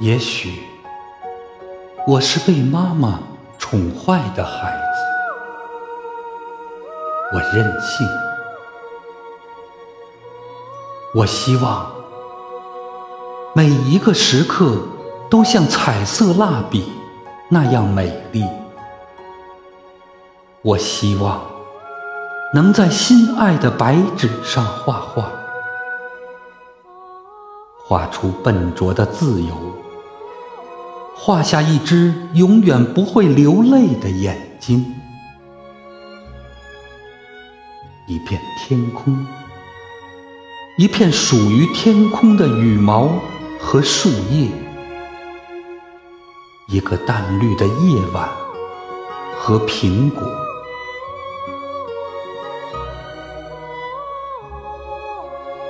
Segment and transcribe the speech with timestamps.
[0.00, 0.62] 也许
[2.06, 3.18] 我是被妈妈
[3.58, 4.98] 宠坏的孩子，
[7.34, 8.08] 我任性，
[11.14, 11.92] 我希望
[13.54, 14.78] 每一个时刻
[15.28, 16.90] 都像彩色蜡笔
[17.50, 18.42] 那样美丽，
[20.62, 21.42] 我希望
[22.54, 25.30] 能在心爱的白纸上画画，
[27.84, 29.54] 画出笨拙的自由。
[31.22, 34.94] 画下一只永远不会流泪的眼睛，
[38.06, 39.26] 一片天空，
[40.78, 43.10] 一片属于天空的羽毛
[43.60, 44.48] 和树叶，
[46.68, 48.26] 一个淡绿的夜晚
[49.38, 50.22] 和苹果。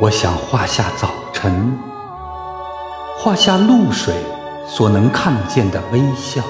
[0.00, 1.78] 我想画下早晨，
[3.16, 4.12] 画下露水。
[4.68, 6.42] 所能看见的微笑，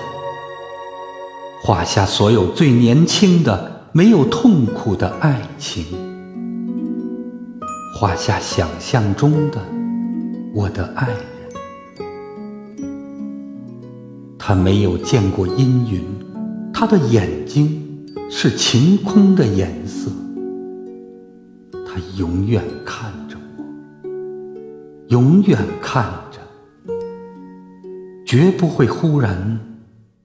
[1.63, 5.85] 画下所有最年轻的、没有痛苦的爱情，
[7.95, 9.61] 画下想象中的
[10.55, 11.19] 我的爱人。
[14.39, 16.03] 他没有见过阴云，
[16.73, 20.11] 他的眼睛是晴空的颜色。
[21.73, 23.37] 他永远看着
[24.05, 24.09] 我，
[25.09, 26.26] 永远看。
[28.27, 29.61] 绝不会忽然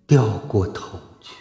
[0.07, 1.35] 掉过头去。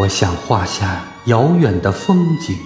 [0.00, 2.56] 我想画下遥远的风景，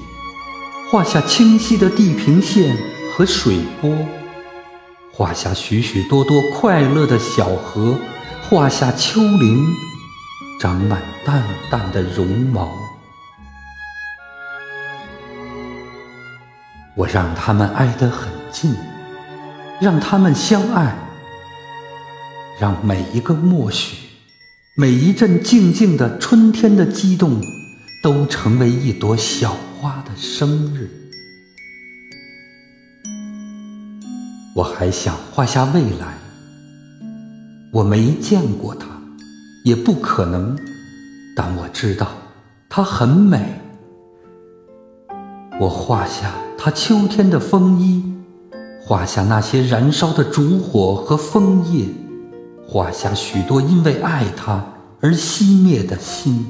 [0.90, 2.76] 画下清晰的地平线
[3.14, 3.96] 和水波，
[5.10, 7.98] 画下许许多多快乐的小河，
[8.42, 9.66] 画下丘陵
[10.60, 12.70] 长满淡淡的绒毛。
[16.94, 18.74] 我让他们挨得很近，
[19.78, 20.96] 让他们相爱，
[22.58, 23.98] 让每一个默许，
[24.78, 27.38] 每一阵静静的春天的激动，
[28.02, 30.88] 都成为一朵小花的生日。
[34.54, 36.16] 我还想画下未来，
[37.74, 38.86] 我没见过它，
[39.64, 40.56] 也不可能，
[41.36, 42.08] 但我知道
[42.70, 43.60] 它很美。
[45.60, 46.32] 我画下。
[46.58, 48.02] 他秋天的风衣，
[48.88, 51.88] 画下那些燃烧的烛火和枫叶，
[52.68, 54.64] 画下许多因为爱他
[55.00, 56.46] 而熄灭的心，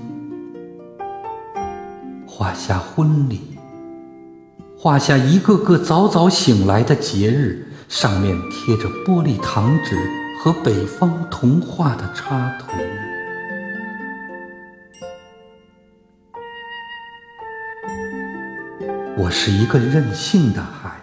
[2.27, 3.57] 画下婚礼，
[4.79, 9.97] 画下一个个早早醒来的节日，上面贴着玻璃糖纸
[10.45, 12.67] 和北方童话的插图。
[19.17, 20.96] 我是一个任性的孩，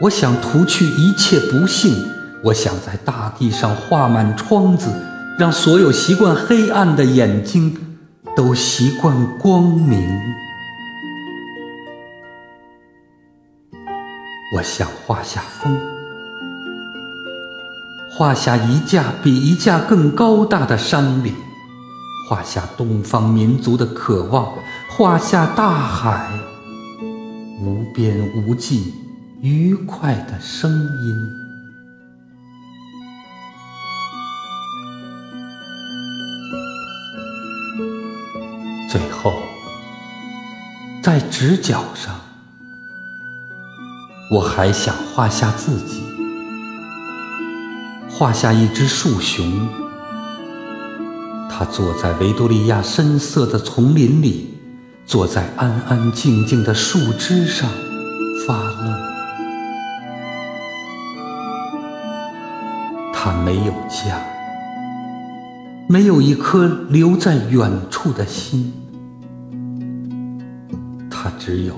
[0.00, 1.94] 我想涂去一切不幸，
[2.42, 4.90] 我想在大地上画满窗子，
[5.38, 7.76] 让所有习惯黑暗的眼睛
[8.34, 10.18] 都习惯光明。
[14.56, 15.78] 我想画下风，
[18.16, 21.34] 画下一架比一架更高大的山岭，
[22.26, 24.50] 画下东方民族的渴望，
[24.88, 26.30] 画下大海。
[27.62, 28.94] 无边无际、
[29.42, 31.16] 愉快的声音。
[38.90, 39.40] 最后，
[41.02, 42.20] 在直角上，
[44.30, 46.02] 我还想画下自己，
[48.10, 49.68] 画下一只树熊，
[51.48, 54.48] 它坐在维多利亚深色的丛林里。
[55.06, 57.68] 坐在安安静静的树枝上
[58.46, 59.09] 发愣，
[63.22, 64.18] 他没有家，
[65.86, 68.72] 没有一颗留在远处的心，
[71.10, 71.74] 他只有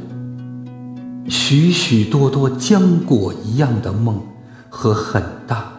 [1.29, 4.23] 许许多多浆果一样的梦
[4.71, 5.73] 和很大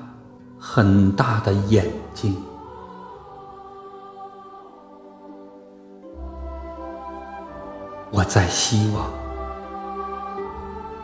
[0.60, 2.36] 很大的眼睛。
[8.12, 9.10] 我在希望，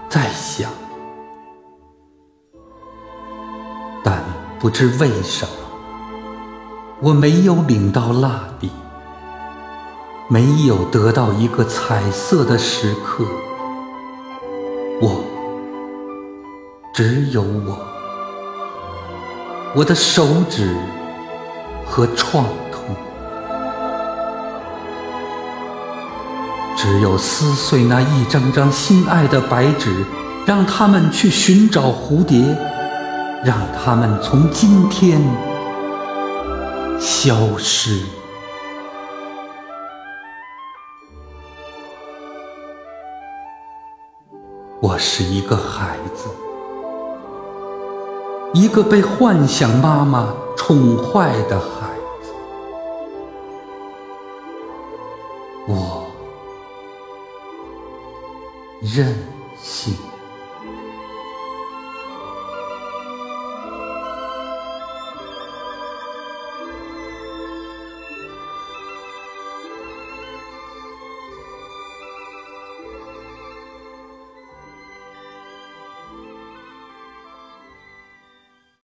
[0.10, 0.70] 在想，
[4.60, 5.52] 不知为什么，
[7.00, 8.70] 我没有领到蜡笔，
[10.28, 13.24] 没有得到一个彩色的时刻。
[15.02, 15.24] 我，
[16.94, 17.80] 只有我，
[19.74, 20.76] 我的手指
[21.86, 22.84] 和创痛。
[26.76, 30.06] 只有撕碎那一张张心爱的白纸，
[30.46, 32.38] 让他们去寻找蝴蝶，
[33.42, 35.22] 让他们从今天
[37.00, 38.04] 消失。
[44.82, 46.30] 我是一个孩子，
[48.54, 52.34] 一个被幻想妈妈宠坏的孩子。
[55.66, 56.06] 我
[58.82, 59.16] 任
[59.62, 59.94] 性。